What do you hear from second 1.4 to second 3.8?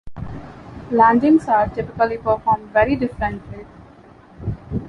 are typically performed very differently.